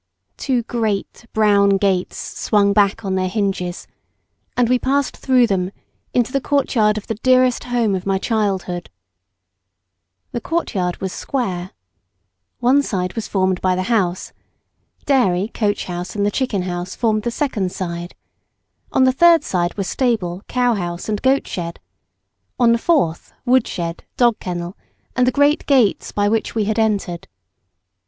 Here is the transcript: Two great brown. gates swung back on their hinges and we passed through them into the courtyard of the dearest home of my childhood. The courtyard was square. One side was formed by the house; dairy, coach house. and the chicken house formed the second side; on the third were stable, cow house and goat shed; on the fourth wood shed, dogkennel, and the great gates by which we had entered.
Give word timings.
Two 0.35 0.63
great 0.63 1.27
brown. 1.31 1.77
gates 1.77 2.17
swung 2.17 2.73
back 2.73 3.05
on 3.05 3.13
their 3.13 3.27
hinges 3.29 3.85
and 4.57 4.67
we 4.67 4.79
passed 4.79 5.15
through 5.15 5.45
them 5.45 5.69
into 6.11 6.31
the 6.33 6.41
courtyard 6.41 6.97
of 6.97 7.05
the 7.05 7.13
dearest 7.21 7.65
home 7.65 7.93
of 7.93 8.07
my 8.07 8.17
childhood. 8.17 8.89
The 10.31 10.41
courtyard 10.41 11.01
was 11.01 11.13
square. 11.13 11.69
One 12.57 12.81
side 12.81 13.13
was 13.13 13.27
formed 13.27 13.61
by 13.61 13.75
the 13.75 13.83
house; 13.93 14.33
dairy, 15.05 15.51
coach 15.53 15.85
house. 15.85 16.15
and 16.15 16.25
the 16.25 16.31
chicken 16.31 16.63
house 16.63 16.95
formed 16.95 17.21
the 17.21 17.29
second 17.29 17.71
side; 17.71 18.15
on 18.91 19.03
the 19.03 19.13
third 19.13 19.45
were 19.77 19.83
stable, 19.83 20.41
cow 20.47 20.73
house 20.73 21.09
and 21.09 21.21
goat 21.21 21.45
shed; 21.47 21.79
on 22.57 22.71
the 22.71 22.79
fourth 22.79 23.33
wood 23.45 23.67
shed, 23.67 24.03
dogkennel, 24.17 24.75
and 25.15 25.27
the 25.27 25.31
great 25.31 25.67
gates 25.67 26.11
by 26.11 26.27
which 26.27 26.55
we 26.55 26.65
had 26.65 26.79
entered. 26.79 27.27